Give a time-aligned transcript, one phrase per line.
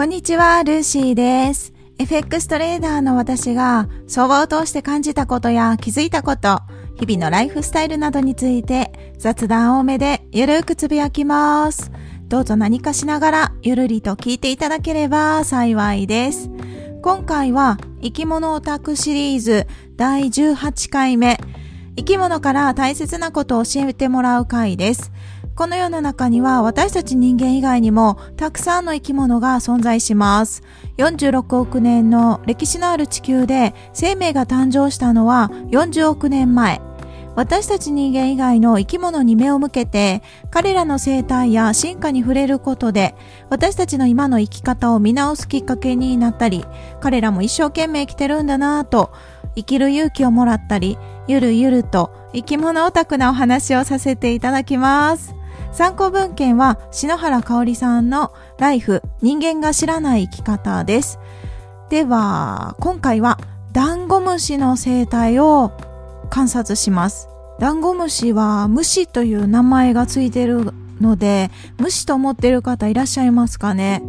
[0.00, 1.74] こんにちは、ルーシーです。
[1.98, 6.62] FX トレーダーの私が相場を通して感じたことや気づいたこと、
[6.94, 11.92] 日々のライフスタイルなどについて雑談多めでゆるくつぶやきます。
[12.28, 16.48] どうぞ何かしながらゆるりと聞いていただければ幸いです。
[17.02, 21.38] 今回は生き物オタクシリーズ第18回目、
[21.96, 25.12] 生き物から大切なことを教えてもらう回です。
[25.60, 30.62] この世の中には私たち人間以外にもたくさんの生き物が存在します。
[30.96, 36.80] 46億年の歴史のある地球で生命が誕生したのは40億年前。
[37.36, 43.14] 私たち人間以外の生き物に目を向けて彼らの生態や進化に触れることで
[43.50, 46.64] 私たちの今の生き方を見直すきっかけになったり
[47.00, 49.12] 彼らも一生懸命生きてるんだなぁと
[49.56, 50.98] 生きる勇気をもらったり
[51.28, 55.39] ゆるゆると生き物オタクなお話をさせていただきます。
[55.72, 61.18] 参考文献は篠原香織さんのライフ人間が知らない生き方です。
[61.90, 63.38] では、今回は
[63.72, 65.72] ダンゴムシの生態を
[66.28, 67.28] 観察します。
[67.58, 74.02] ダンゴムシは虫という名前がついてるので、虫と思っている方いらっしゃいますかね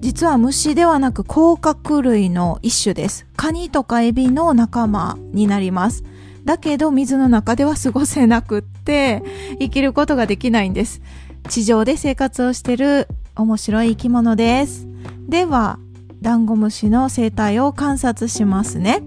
[0.00, 3.26] 実は虫ではなく甲殻類の一種です。
[3.36, 6.04] カニとかエビの仲間になります。
[6.44, 9.22] だけど水の中では過ごせなくって
[9.58, 11.02] 生きることができないんです。
[11.48, 14.86] 地上で生活をしてる面白い生き物です。
[15.28, 15.78] では、
[16.22, 19.02] ダンゴムシの生態を観察しますね。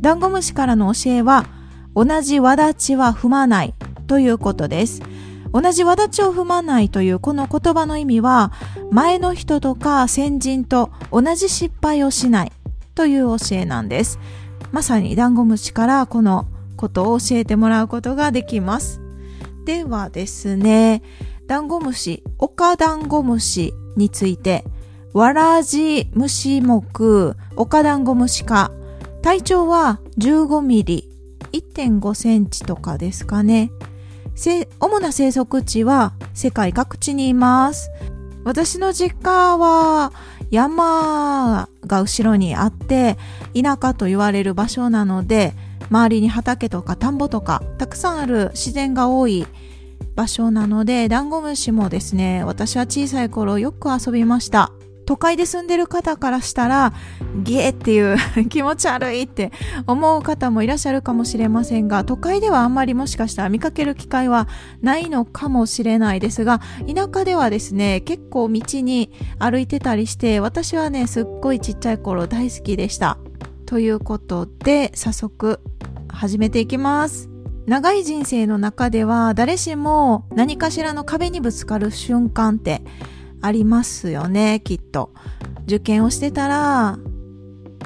[0.00, 1.46] ダンゴムシからの教えは、
[1.94, 3.74] 同じ輪立ちは踏まない
[4.06, 5.00] ということです。
[5.52, 8.52] 同じ輪立ちを踏まないというこの言葉の意味は、
[8.90, 12.52] 前の人とか先人と同じ失敗をしない
[12.94, 14.18] という教えなんです。
[14.70, 19.00] まさにダンゴムシからこのことを教えてもらうことができます。
[19.64, 21.02] ではですね、
[21.46, 24.64] ダンゴムシ、オカダンゴムシについて、
[25.12, 26.82] ワラジムシ目、
[27.56, 28.72] オカダンゴムシ科、
[29.22, 31.08] 体長は15ミリ、
[31.52, 33.70] 1.5センチとかですかね。
[34.80, 37.90] 主な生息地は世界各地にいます。
[38.44, 40.12] 私の実家は
[40.52, 43.16] 山が後ろにあって
[43.54, 45.54] 田舎と言われる場所なので
[45.90, 49.46] 周りに畑とか田んぼとかたくさんある自然が多い
[50.14, 54.72] 場所なのでダンゴムシもですね私は小さい頃よく遊びました。
[55.12, 56.94] 都会で住んでる方からしたら
[57.42, 58.16] ゲーっていう
[58.48, 59.52] 気持ち悪いって
[59.86, 64.48] 思う方もいらっしゃるかもしれませんが都会ではあんまりもしかしたら見かける機会は
[64.80, 73.18] ないのかもしれないですが田舎ではですね結構道に歩いてたりして私はねすっごいちっちゃい頃大好きでした。
[73.66, 75.60] ということで早速
[76.08, 77.28] 始めていきます。
[77.66, 82.82] 長い人生の中では誰しも何かしらの壁にぶつかる瞬間って
[83.42, 85.10] ありますよねきっと。
[85.66, 86.98] 受験をしてたら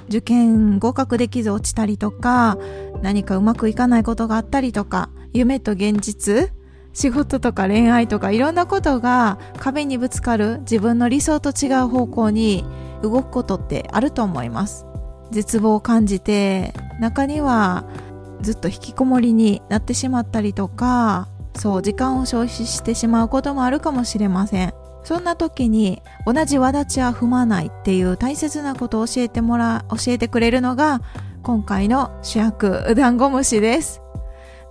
[0.08, 2.58] 受験合格できず落ちたりとか
[3.02, 6.52] 何かうまくいかないことがあったりとか夢と現実
[6.92, 12.64] 仕事とか恋愛とかいろんなことが壁にぶつかる自分の理想と違う方向に
[13.02, 14.86] 動くことってあると思います。
[15.30, 17.84] 絶望を感じて中には
[18.40, 24.85] ずっと引きこもりになってしまったりとかそう時間を消費してしまうこともあるかもしれません。
[25.06, 31.00] そんな時に同じ輪立ちは踏まないっていう大切なことを教えてもら教えてくれるのが
[31.44, 34.02] 今回の主役ダンゴムシです。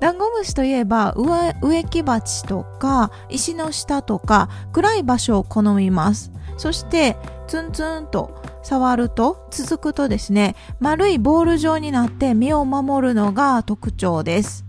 [0.02, 6.34] ダンゴムシといえば植植木鉢とか石の下とか暗い場所を好みます。
[6.58, 7.16] そして
[7.48, 14.66] ツンツンと触ると続くとですね丸いボール状になって身を守るのが特徴です。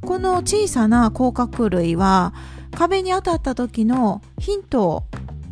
[0.00, 2.32] この小さな甲殻類は
[2.74, 5.04] 壁に当たった時のヒントを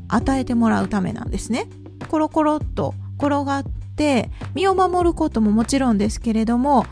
[0.09, 1.69] 与えてもらうためなんですね。
[2.09, 3.65] コロコロっと転がっ
[3.97, 6.84] て身を守ることももちろんですけれども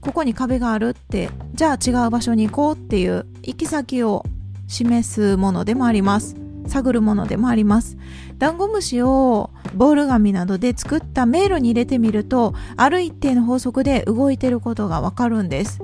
[0.00, 4.24] ここに壁があるってじゃあ違う場所に行こうっていう行き先を
[4.68, 6.36] 示すものでもあります。
[6.68, 7.96] 探るものでもあります。
[8.38, 15.80] ダンゴムシをボール紙などで作った迷路に入れてみるとある一定の法則で動いてることがわかるんです。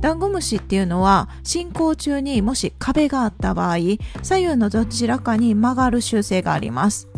[0.00, 3.76] ダンゴムシっていうのは進行中にもし壁があった場合
[4.22, 7.08] 左右のどちらかに曲がる習性があります。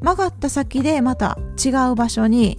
[0.00, 2.58] 曲がった先でまた違う場所に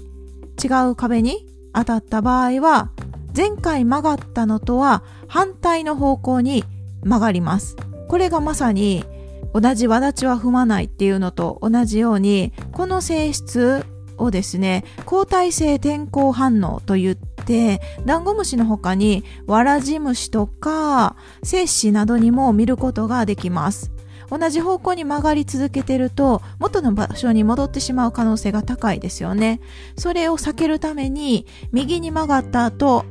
[0.62, 2.92] 違う壁に当たった場合は
[3.36, 6.64] 前回曲がったのとは反対の方向に
[7.04, 7.78] 曲がります。
[8.08, 9.06] これがまさに
[9.54, 13.86] 同じ輪立ちは踏まないっていうのと同じようにこの性質
[14.18, 17.16] をですね交代性転校反応と言っ
[17.50, 23.92] てダンゴムシの他にワラジムシとかセッシなどにも見ることができます
[24.30, 29.60] 同じ方向に曲がり続けてると元の場所に戻ってしまう可能性が高いですよね。
[29.98, 33.06] それを避けるために右に曲がった後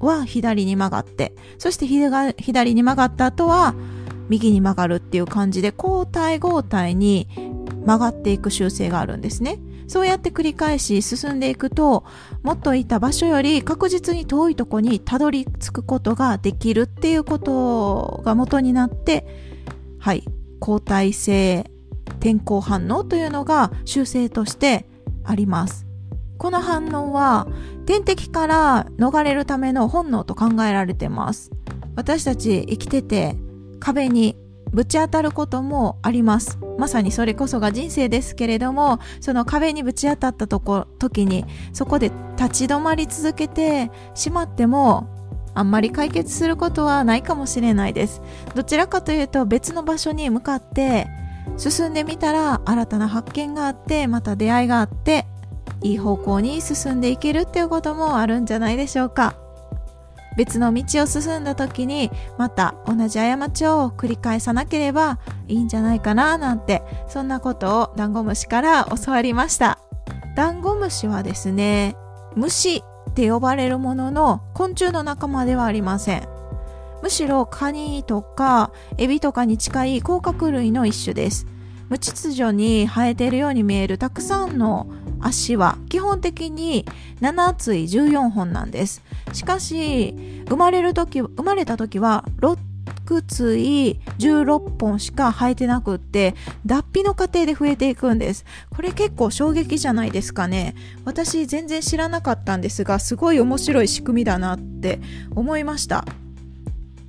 [0.00, 3.76] は左に曲がって、そして左に曲がった後は
[4.28, 7.28] 右に曲がるっていう感じで交代交代に
[7.86, 9.60] 曲がっていく習性があるんですね。
[9.88, 12.04] そうやって繰り返し進んでいくと、
[12.42, 19.26] もっといた場所より確実に遠いとこにたどり着くことができるっていうことが元になって、
[19.98, 20.24] はい、
[20.60, 21.70] 交代性
[22.20, 24.86] 天候反応というのが習性として
[25.24, 25.86] あります。
[26.36, 27.48] この反応は
[27.86, 31.50] 天敵から逃れるための本能と考えられてます。
[31.96, 33.36] 私たち生きてて
[33.80, 34.36] 壁に
[34.70, 36.58] ぶち当たることもあります。
[36.78, 45.08] まさにそれこそが人生ですけれども、その壁にぶち当たったとこ、時に、そこで立ち止まり続けてしまっても、
[45.54, 48.22] あんまり解決することはないかもしれないです。
[48.54, 51.08] どちらかというと別の場所に向かって
[51.56, 55.26] 進んでみたら新たな発見があって、また出会いがあって、
[55.82, 59.47] いい方向に進んでいけるっていうこともあるんじゃないでしょうか。
[60.38, 65.18] 別の道を進んだ時にまた同じ過ちを繰り返さなければ
[65.48, 69.80] いいんじゃないかななんてそんなことをダンゴムシから教わりました。
[70.36, 71.96] ダンゴムシはですね
[72.36, 72.82] 虫っ
[73.14, 76.28] て呼ばれるものの昆虫の仲間ではありません。
[77.02, 81.46] むしろカニとかエビとかに近い甲殻類の一種です。
[81.88, 84.86] 無秩序に生えているように見えるたくさんの
[85.20, 86.84] 足は基本的に
[87.20, 89.02] 7対14本なんです。
[89.32, 90.14] しかし、
[90.48, 92.56] 生まれる時、生まれた時は6
[93.26, 96.34] 対16本しか生えてなくって、
[96.66, 98.44] 脱皮の過程で増えていくんです。
[98.70, 100.74] これ結構衝撃じゃないですかね。
[101.04, 105.00] 私全然知らなかったんですが、すごい面白い仕組みだなって
[105.34, 106.04] 思いました。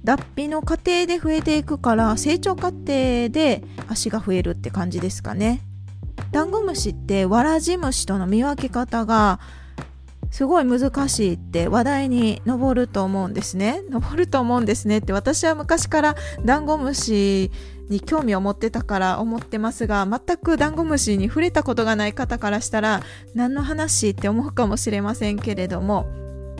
[0.03, 5.61] 脱皮の過程で増えていくから成長過程で足が増えるって感じですかね。
[6.31, 9.39] ダンゴムシってわらじ虫との見分け方が
[10.31, 13.81] すごい難しいって話題に上ると思うんですね。
[13.89, 16.15] 上ると思うんですねって私は昔から
[16.45, 17.51] ダンゴムシ
[17.89, 23.01] に興味を持ってたから思ってますが全くダンゴムシに触れたことがない方からしたら
[23.33, 26.07] 何の話って思うかもしれませんけれども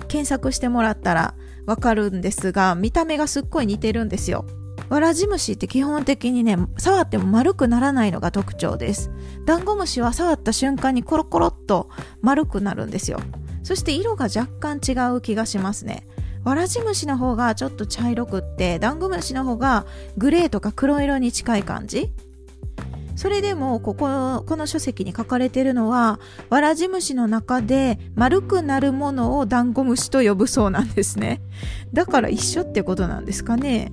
[0.08, 1.36] 検索してもらったら
[1.68, 4.46] わかるんですが見た目がすっごい似てるんですよ。
[4.90, 9.12] わらじ虫って基本的にね、触っても丸くならないのが特徴です。
[9.46, 11.90] ダンゴムシは触った瞬間にコロコロっと
[12.22, 13.20] 丸くなるんですよ。
[13.64, 16.08] そして色が若干違う気がしますね。
[16.44, 19.86] わらじ虫の方がちょっと茶色くって、ダンゴムシの方が
[20.18, 22.12] グレーとか黒色に近い感じ
[23.16, 31.42] それでも、ここ、この書籍に書かれてるのは、わらじ虫の中で丸くなるものをダンゴムシと呼ぶそうなんですね。
[31.92, 33.92] だから一緒ってことなんですかね。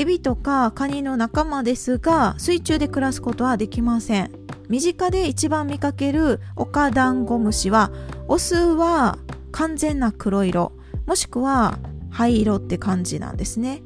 [0.00, 4.32] エビとかカニの仲間ですが水中で暮らすことはできません。
[4.70, 7.92] 身近で一番見かけるオカダンゴムシは
[8.26, 9.18] オスは
[9.52, 10.72] 完全な黒色
[11.04, 13.82] もしくは灰色って感じなんですね。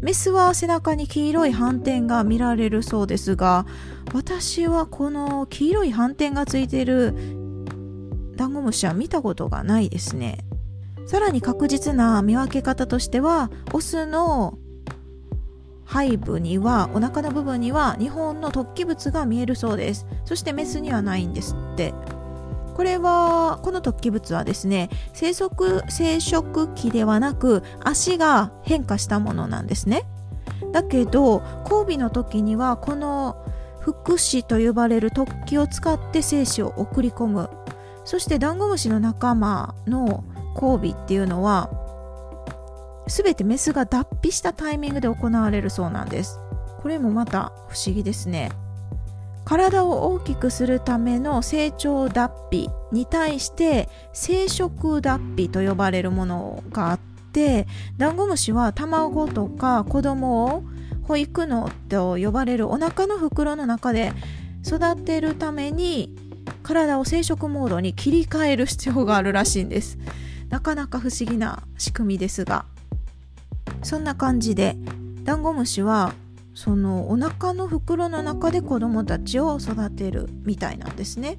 [0.00, 3.66] メスは背中に黄色い斑点が見られるそうですが
[4.14, 7.12] 私はこの黄色い斑点がついてる
[8.36, 10.44] ダンゴムシは見たことがないですね。
[11.06, 14.58] さらに確実な見分け方としてはオスの
[15.90, 20.06] 背部にはお腹の部分には日本の突起物が見えるそうです。
[20.24, 21.94] そしてメスにはないんですって。
[22.74, 30.04] これはこの突起物はですね生息生殖器ではなく足が変化したものなんですね。
[30.72, 33.36] だけど交尾の時にはこの
[33.80, 37.50] 腹子と呼ばれる突起を使って精子を送り込む。
[38.04, 41.70] そしてダンゴムシの仲間の交尾っていうのは
[43.08, 46.38] 全てメスが脱皮したタイミングで行われるそうなんです。
[46.80, 48.50] これもまた不思議ですね。
[49.44, 56.98] 体を大きくするための成長脱皮に対して生殖脱皮と呼ばれるものがあっ
[57.32, 60.64] てダンゴムシは卵とか子供を
[61.04, 64.12] 保育のと呼ばれるお腹の袋の中で
[64.66, 66.14] 育てるために
[66.62, 69.96] 体を生殖モードに切り替える必要があるらしいんです。
[70.50, 72.66] なかなか不思議な仕組みですが。
[73.82, 74.76] そんな感じで
[75.22, 76.14] ダンゴムシは
[76.54, 81.38] そのお腹の袋の中で子供たちを育てるみたいなんですね。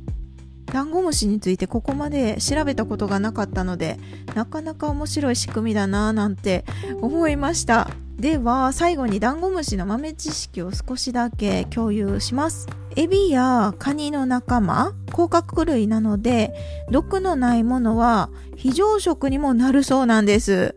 [0.65, 3.99] ダンゴムシについてここまで調べたことがなかったので
[4.35, 6.63] なかなか面白い仕組みだなぁなんて
[7.01, 7.89] 思いました。
[8.17, 12.67] では最後にダンゴムシの豆知識を少しだけ共有します。
[12.95, 16.53] エビやカニの仲間甲殻類なので
[16.91, 20.75] 毒のないものは非常食にもなるそうなんです。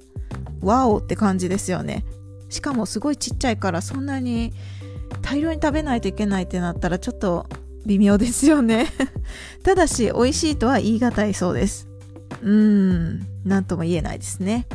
[0.62, 2.04] ワオって感じですよね。
[2.48, 4.52] しかもすごいちっちゃいからそんなに
[5.22, 7.46] 大量に食べないといけないってなったらちょっと
[7.86, 8.86] 微妙ですよね。
[9.64, 11.88] ただし美味しいとは言い難いそうです。
[12.42, 14.66] うん何とも言えないですね。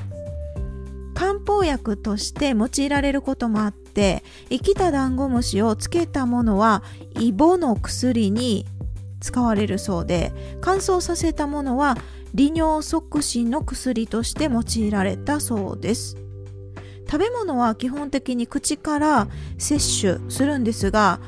[1.14, 6.84] 漢方薬として用いられることもあって生きたダンゴムシをつけたものは
[7.20, 8.68] イボの薬に
[9.20, 10.32] 使われるそうで
[10.62, 11.98] 乾燥させたものは
[12.34, 16.18] 利尿促進の薬として用いられたそうです。
[17.10, 21.22] 食べ物は基本的に口から摂取するんですが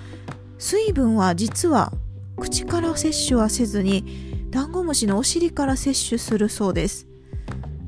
[0.58, 1.94] 水分は実は
[2.38, 7.08] 口から摂取はせずにダンゴムシのお尻から摂取するそうです。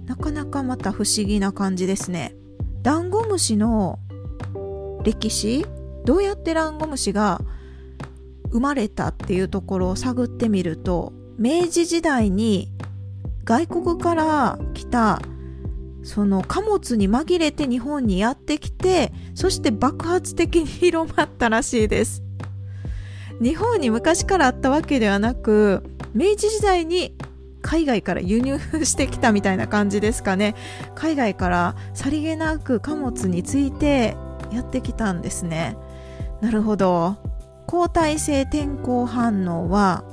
[0.05, 2.36] なかなかまた不思議な感じですね。
[2.81, 4.00] ダンゴムシの
[5.03, 5.65] 歴史？
[6.05, 7.41] どうやってダンゴムシが
[8.51, 12.72] 生まれたっていうところを探ってみると明治時代に
[13.43, 15.22] 外国から来た
[16.03, 22.24] その貨物に紛れて日本にやってきてそして爆発的に広まったらしいです。
[23.41, 27.15] 日本に昔からあったわけではなく明治時代に
[27.63, 30.55] 海外から輸入してきたみたいな感じですかね。
[30.96, 34.15] 海外からさりげなく貨物について
[34.51, 35.77] やってきたんですね。
[36.41, 37.30] なるほど。
[37.68, 40.03] 交代性転校反応は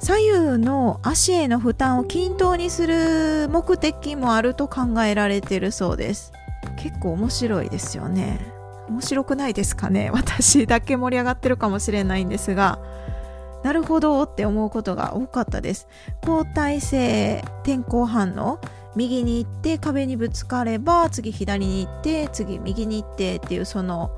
[0.00, 0.16] 左
[0.56, 6.32] 右の足への負担を均等にする目的もあると考えられてるそうです。
[6.76, 8.38] 結構面白いですよね。
[8.88, 10.10] 面白くないですかね？
[10.12, 12.78] 私だけ盛り上がってるかもしれないんですが。
[13.62, 15.88] なるほどって思うことが多かったです。
[16.26, 18.58] 交代性転校反応。
[18.94, 24.10] 右に行って壁にぶつかれば次左に行って次右に行ってっていうその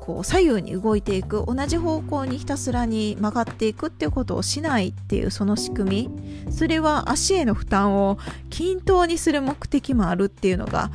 [0.00, 6.08] こう左右に動いていく同じ方向にひたすらに曲がっていくっていうことをしないっていうその仕組
[6.46, 8.18] みそれは足への負担を
[8.50, 10.90] 均等にする目的もあるっていうのが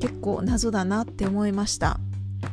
[0.00, 1.98] 結構謎だなって思いました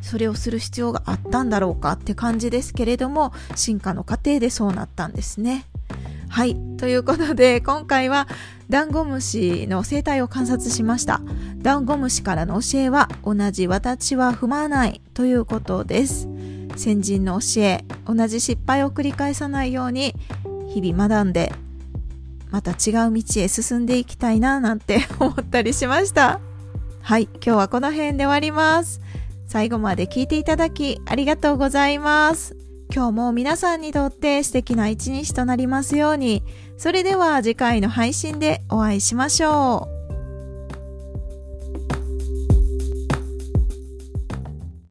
[0.01, 5.65] それをする必要があったんだろうかって感じですけれども進化の過程でそうなったんですね
[6.31, 6.55] はい。
[6.77, 8.25] ということで、今回は
[8.69, 11.19] ダンゴムシの生態を観察しました。
[11.61, 16.27] ダンゴムシからの教えは、同じ私は踏まないということです。
[16.75, 20.15] 先人の教え、同じ失敗を繰り返さないように、
[20.73, 21.53] 日々学んで、
[22.49, 26.39] また違う道へ進んでいきたいな、なんて思ったりしました。
[27.01, 27.23] はい。
[27.33, 29.01] 今日はこの辺で終わります。
[29.47, 32.55] 最後まで聞いていただきありがとうございます。
[32.93, 36.43] 今日も皆さんにとって素敵な一日となりますように。
[36.77, 40.00] それでは次回の配信でお会いしましょう。